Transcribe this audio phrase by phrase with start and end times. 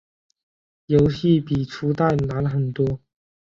[0.87, 2.99] 游戏比初代难很多。